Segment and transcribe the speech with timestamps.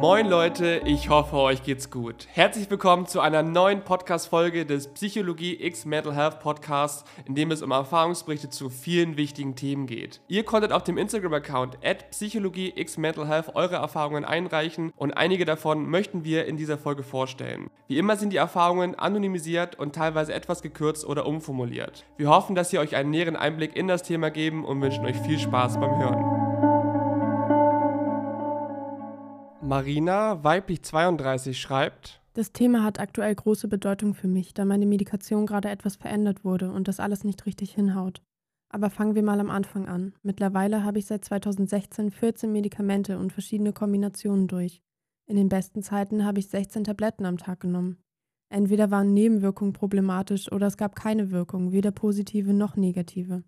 [0.00, 2.26] Moin Leute, ich hoffe, euch geht's gut.
[2.32, 7.60] Herzlich willkommen zu einer neuen Podcast-Folge des Psychologie X Mental Health Podcasts, in dem es
[7.60, 10.22] um Erfahrungsberichte zu vielen wichtigen Themen geht.
[10.26, 11.76] Ihr konntet auf dem Instagram-Account
[12.12, 17.02] Psychologie X Mental Health eure Erfahrungen einreichen und einige davon möchten wir in dieser Folge
[17.02, 17.68] vorstellen.
[17.86, 22.06] Wie immer sind die Erfahrungen anonymisiert und teilweise etwas gekürzt oder umformuliert.
[22.16, 25.18] Wir hoffen, dass sie euch einen näheren Einblick in das Thema geben und wünschen euch
[25.18, 26.29] viel Spaß beim Hören.
[29.70, 32.20] Marina, weiblich 32, schreibt.
[32.34, 36.72] Das Thema hat aktuell große Bedeutung für mich, da meine Medikation gerade etwas verändert wurde
[36.72, 38.20] und das alles nicht richtig hinhaut.
[38.68, 40.12] Aber fangen wir mal am Anfang an.
[40.24, 44.82] Mittlerweile habe ich seit 2016 14 Medikamente und verschiedene Kombinationen durch.
[45.28, 47.98] In den besten Zeiten habe ich 16 Tabletten am Tag genommen.
[48.48, 53.44] Entweder waren Nebenwirkungen problematisch oder es gab keine Wirkung, weder positive noch negative.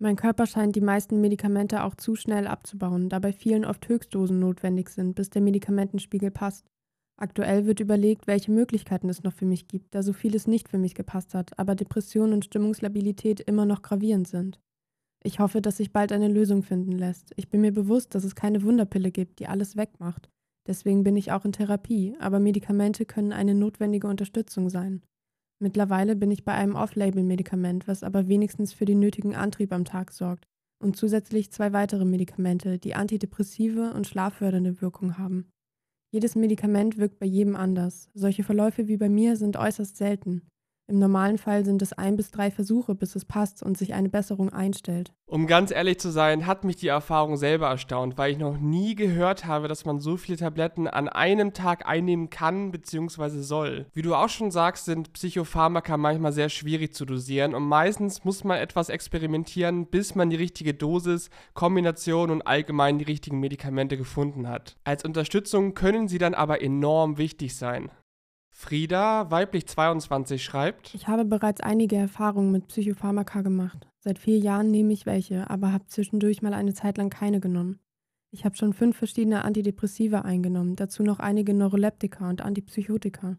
[0.00, 4.38] Mein Körper scheint die meisten Medikamente auch zu schnell abzubauen, da bei vielen oft Höchstdosen
[4.38, 6.66] notwendig sind, bis der Medikamentenspiegel passt.
[7.20, 10.78] Aktuell wird überlegt, welche Möglichkeiten es noch für mich gibt, da so vieles nicht für
[10.78, 14.60] mich gepasst hat, aber Depression und Stimmungslabilität immer noch gravierend sind.
[15.24, 17.32] Ich hoffe, dass sich bald eine Lösung finden lässt.
[17.34, 20.30] Ich bin mir bewusst, dass es keine Wunderpille gibt, die alles wegmacht.
[20.68, 25.02] Deswegen bin ich auch in Therapie, aber Medikamente können eine notwendige Unterstützung sein.
[25.60, 30.12] Mittlerweile bin ich bei einem Off-Label-Medikament, was aber wenigstens für den nötigen Antrieb am Tag
[30.12, 30.46] sorgt,
[30.80, 35.50] und zusätzlich zwei weitere Medikamente, die antidepressive und schlaffördernde Wirkung haben.
[36.10, 38.08] Jedes Medikament wirkt bei jedem anders.
[38.14, 40.42] Solche Verläufe wie bei mir sind äußerst selten.
[40.90, 44.08] Im normalen Fall sind es ein bis drei Versuche, bis es passt und sich eine
[44.08, 45.12] Besserung einstellt.
[45.26, 48.94] Um ganz ehrlich zu sein, hat mich die Erfahrung selber erstaunt, weil ich noch nie
[48.94, 53.42] gehört habe, dass man so viele Tabletten an einem Tag einnehmen kann bzw.
[53.42, 53.84] soll.
[53.92, 58.42] Wie du auch schon sagst, sind Psychopharmaka manchmal sehr schwierig zu dosieren und meistens muss
[58.42, 64.48] man etwas experimentieren, bis man die richtige Dosis, Kombination und allgemein die richtigen Medikamente gefunden
[64.48, 64.78] hat.
[64.84, 67.90] Als Unterstützung können sie dann aber enorm wichtig sein.
[68.60, 73.86] Frieda, weiblich 22, schreibt: Ich habe bereits einige Erfahrungen mit Psychopharmaka gemacht.
[74.00, 77.78] Seit vier Jahren nehme ich welche, aber habe zwischendurch mal eine Zeit lang keine genommen.
[78.32, 83.36] Ich habe schon fünf verschiedene Antidepressiva eingenommen, dazu noch einige Neuroleptika und Antipsychotika.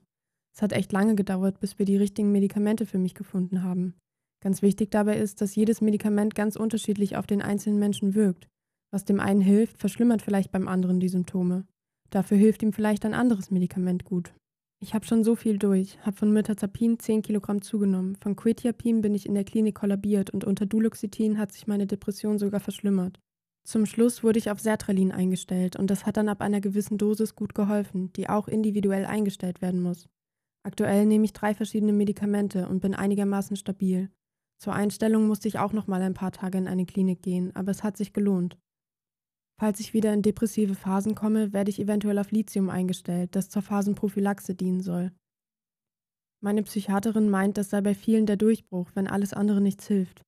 [0.56, 3.96] Es hat echt lange gedauert, bis wir die richtigen Medikamente für mich gefunden haben.
[4.42, 8.48] Ganz wichtig dabei ist, dass jedes Medikament ganz unterschiedlich auf den einzelnen Menschen wirkt.
[8.90, 11.66] Was dem einen hilft, verschlimmert vielleicht beim anderen die Symptome.
[12.10, 14.34] Dafür hilft ihm vielleicht ein anderes Medikament gut.
[14.82, 19.14] Ich habe schon so viel durch, habe von Mirtazapin 10 Kilogramm zugenommen, von Quetiapin bin
[19.14, 23.20] ich in der Klinik kollabiert und unter Duloxetin hat sich meine Depression sogar verschlimmert.
[23.66, 27.36] Zum Schluss wurde ich auf Sertralin eingestellt und das hat dann ab einer gewissen Dosis
[27.36, 30.08] gut geholfen, die auch individuell eingestellt werden muss.
[30.64, 34.10] Aktuell nehme ich drei verschiedene Medikamente und bin einigermaßen stabil.
[34.60, 37.72] Zur Einstellung musste ich auch noch mal ein paar Tage in eine Klinik gehen, aber
[37.72, 38.58] es hat sich gelohnt.
[39.60, 43.62] Falls ich wieder in depressive Phasen komme, werde ich eventuell auf Lithium eingestellt, das zur
[43.62, 45.12] Phasenprophylaxe dienen soll.
[46.42, 50.22] Meine Psychiaterin meint, das sei bei vielen der Durchbruch, wenn alles andere nichts hilft.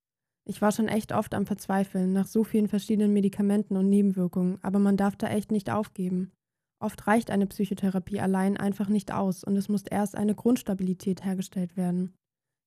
[0.45, 4.79] Ich war schon echt oft am Verzweifeln nach so vielen verschiedenen Medikamenten und Nebenwirkungen, aber
[4.79, 6.33] man darf da echt nicht aufgeben.
[6.81, 11.77] Oft reicht eine Psychotherapie allein einfach nicht aus und es muss erst eine Grundstabilität hergestellt
[11.77, 12.13] werden.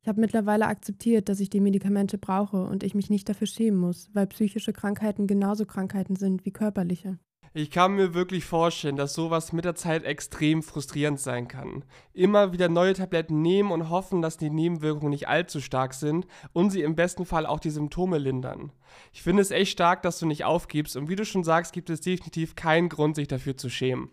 [0.04, 3.80] Ich habe mittlerweile akzeptiert, dass ich die Medikamente brauche und ich mich nicht dafür schämen
[3.80, 7.18] muss, weil psychische Krankheiten genauso Krankheiten sind wie körperliche.
[7.54, 11.84] Ich kann mir wirklich vorstellen, dass sowas mit der Zeit extrem frustrierend sein kann.
[12.12, 16.68] Immer wieder neue Tabletten nehmen und hoffen, dass die Nebenwirkungen nicht allzu stark sind und
[16.68, 18.72] sie im besten Fall auch die Symptome lindern.
[19.10, 21.88] Ich finde es echt stark, dass du nicht aufgibst und wie du schon sagst, gibt
[21.88, 24.10] es definitiv keinen Grund, sich dafür zu schämen.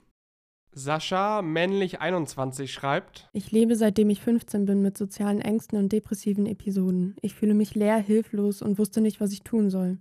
[0.74, 6.46] Sascha, männlich 21, schreibt: Ich lebe seitdem ich 15 bin mit sozialen Ängsten und depressiven
[6.46, 7.16] Episoden.
[7.22, 9.98] Ich fühle mich leer, hilflos und wusste nicht, was ich tun soll.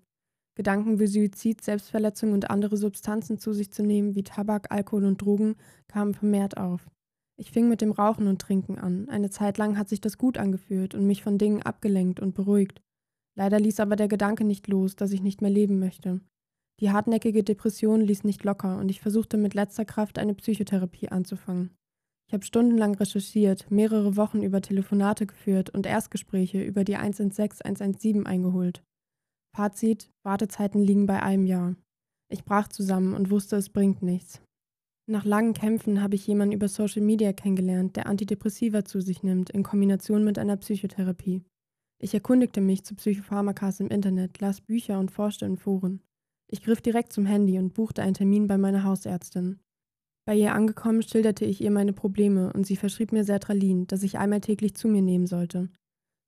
[0.55, 5.21] Gedanken wie Suizid, Selbstverletzung und andere Substanzen zu sich zu nehmen, wie Tabak, Alkohol und
[5.21, 5.57] Drogen,
[5.89, 6.87] kamen vermehrt auf.
[7.37, 9.09] Ich fing mit dem Rauchen und Trinken an.
[9.09, 12.81] Eine Zeit lang hat sich das gut angefühlt und mich von Dingen abgelenkt und beruhigt.
[13.35, 16.21] Leider ließ aber der Gedanke nicht los, dass ich nicht mehr leben möchte.
[16.81, 21.77] Die hartnäckige Depression ließ nicht locker und ich versuchte mit letzter Kraft eine Psychotherapie anzufangen.
[22.27, 28.25] Ich habe stundenlang recherchiert, mehrere Wochen über Telefonate geführt und Erstgespräche über die 116 117
[28.25, 28.83] eingeholt.
[29.55, 31.75] Fazit: Wartezeiten liegen bei einem Jahr.
[32.33, 34.41] Ich brach zusammen und wusste, es bringt nichts.
[35.07, 39.51] Nach langen Kämpfen habe ich jemanden über Social Media kennengelernt, der Antidepressiva zu sich nimmt,
[39.51, 41.43] in Kombination mit einer Psychotherapie.
[42.01, 46.01] Ich erkundigte mich zu Psychopharmakas im Internet, las Bücher und forschte in Foren.
[46.53, 49.61] Ich griff direkt zum Handy und buchte einen Termin bei meiner Hausärztin.
[50.27, 54.19] Bei ihr angekommen schilderte ich ihr meine Probleme und sie verschrieb mir Sertralin, das ich
[54.19, 55.71] einmal täglich zu mir nehmen sollte.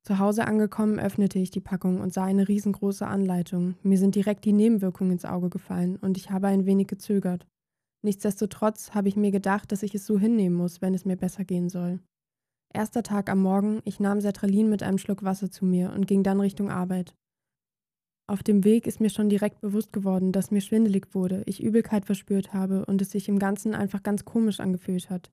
[0.04, 3.74] Zu Hause angekommen öffnete ich die Packung und sah eine riesengroße Anleitung.
[3.82, 7.46] Mir sind direkt die Nebenwirkungen ins Auge gefallen und ich habe ein wenig gezögert.
[8.04, 11.44] Nichtsdestotrotz habe ich mir gedacht, dass ich es so hinnehmen muss, wenn es mir besser
[11.44, 12.00] gehen soll.
[12.74, 16.22] Erster Tag am Morgen, ich nahm Sertralin mit einem Schluck Wasser zu mir und ging
[16.22, 17.14] dann Richtung Arbeit.
[18.28, 22.06] Auf dem Weg ist mir schon direkt bewusst geworden, dass mir schwindelig wurde, ich Übelkeit
[22.06, 25.30] verspürt habe und es sich im Ganzen einfach ganz komisch angefühlt hat.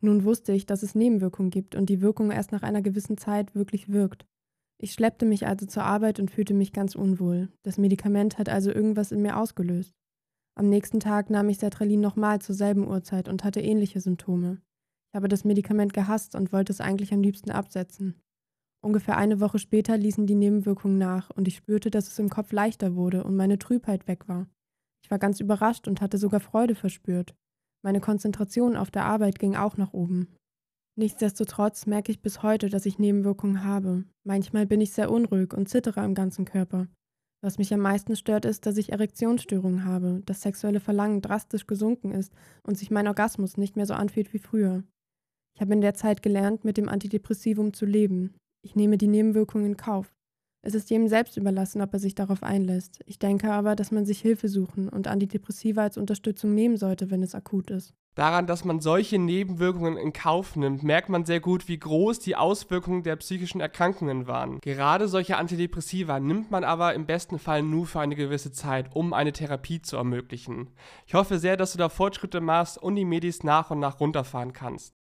[0.00, 3.54] Nun wusste ich, dass es Nebenwirkungen gibt und die Wirkung erst nach einer gewissen Zeit
[3.54, 4.26] wirklich wirkt.
[4.78, 7.50] Ich schleppte mich also zur Arbeit und fühlte mich ganz unwohl.
[7.62, 9.92] Das Medikament hat also irgendwas in mir ausgelöst.
[10.54, 14.62] Am nächsten Tag nahm ich Sertralin nochmal zur selben Uhrzeit und hatte ähnliche Symptome.
[15.10, 18.14] Ich habe das Medikament gehasst und wollte es eigentlich am liebsten absetzen.
[18.82, 22.52] Ungefähr eine Woche später ließen die Nebenwirkungen nach und ich spürte, dass es im Kopf
[22.52, 24.46] leichter wurde und meine Trübheit weg war.
[25.04, 27.34] Ich war ganz überrascht und hatte sogar Freude verspürt.
[27.82, 30.28] Meine Konzentration auf der Arbeit ging auch nach oben.
[30.96, 34.04] Nichtsdestotrotz merke ich bis heute, dass ich Nebenwirkungen habe.
[34.24, 36.88] Manchmal bin ich sehr unruhig und zittere am ganzen Körper.
[37.42, 42.12] Was mich am meisten stört, ist, dass ich Erektionsstörungen habe, das sexuelle Verlangen drastisch gesunken
[42.12, 42.32] ist
[42.62, 44.84] und sich mein Orgasmus nicht mehr so anfühlt wie früher.
[45.54, 48.34] Ich habe in der Zeit gelernt, mit dem Antidepressivum zu leben.
[48.62, 50.12] Ich nehme die Nebenwirkungen in Kauf.
[50.62, 53.00] Es ist jedem selbst überlassen, ob er sich darauf einlässt.
[53.06, 57.22] Ich denke aber, dass man sich Hilfe suchen und Antidepressiva als Unterstützung nehmen sollte, wenn
[57.22, 57.94] es akut ist.
[58.14, 62.36] Daran, dass man solche Nebenwirkungen in Kauf nimmt, merkt man sehr gut, wie groß die
[62.36, 64.60] Auswirkungen der psychischen Erkrankungen waren.
[64.60, 69.14] Gerade solche Antidepressiva nimmt man aber im besten Fall nur für eine gewisse Zeit, um
[69.14, 70.68] eine Therapie zu ermöglichen.
[71.06, 74.52] Ich hoffe sehr, dass du da Fortschritte machst und die Medis nach und nach runterfahren
[74.52, 74.99] kannst.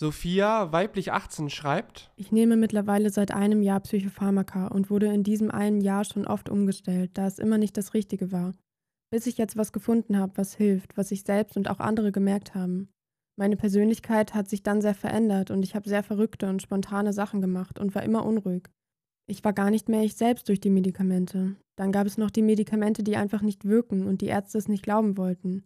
[0.00, 5.50] Sophia, weiblich 18, schreibt: Ich nehme mittlerweile seit einem Jahr Psychopharmaka und wurde in diesem
[5.50, 8.54] einen Jahr schon oft umgestellt, da es immer nicht das Richtige war.
[9.10, 12.54] Bis ich jetzt was gefunden habe, was hilft, was ich selbst und auch andere gemerkt
[12.54, 12.88] haben.
[13.36, 17.42] Meine Persönlichkeit hat sich dann sehr verändert und ich habe sehr verrückte und spontane Sachen
[17.42, 18.70] gemacht und war immer unruhig.
[19.26, 21.56] Ich war gar nicht mehr ich selbst durch die Medikamente.
[21.76, 24.82] Dann gab es noch die Medikamente, die einfach nicht wirken und die Ärzte es nicht
[24.82, 25.62] glauben wollten.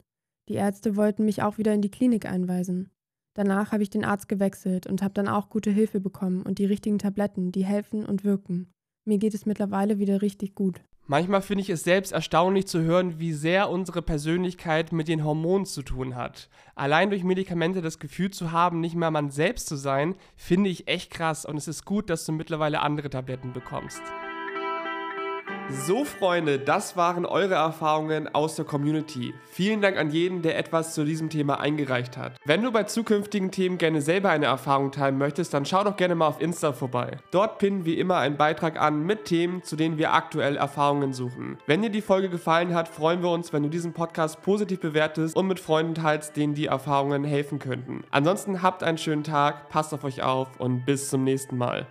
[0.48, 2.90] Die Ärzte wollten mich auch wieder in die Klinik einweisen.
[3.34, 6.66] Danach habe ich den Arzt gewechselt und habe dann auch gute Hilfe bekommen und die
[6.66, 8.68] richtigen Tabletten, die helfen und wirken.
[9.04, 10.80] Mir geht es mittlerweile wieder richtig gut.
[11.06, 15.66] Manchmal finde ich es selbst erstaunlich zu hören, wie sehr unsere Persönlichkeit mit den Hormonen
[15.66, 16.48] zu tun hat.
[16.74, 20.88] Allein durch Medikamente das Gefühl zu haben, nicht mehr man selbst zu sein, finde ich
[20.88, 24.00] echt krass und es ist gut, dass du mittlerweile andere Tabletten bekommst.
[25.70, 29.32] So, Freunde, das waren eure Erfahrungen aus der Community.
[29.50, 32.36] Vielen Dank an jeden, der etwas zu diesem Thema eingereicht hat.
[32.44, 36.14] Wenn du bei zukünftigen Themen gerne selber eine Erfahrung teilen möchtest, dann schau doch gerne
[36.14, 37.16] mal auf Insta vorbei.
[37.30, 41.56] Dort pinnen wir immer einen Beitrag an mit Themen, zu denen wir aktuell Erfahrungen suchen.
[41.66, 45.34] Wenn dir die Folge gefallen hat, freuen wir uns, wenn du diesen Podcast positiv bewertest
[45.34, 48.04] und mit Freunden teilst, denen die Erfahrungen helfen könnten.
[48.10, 51.86] Ansonsten habt einen schönen Tag, passt auf euch auf und bis zum nächsten Mal.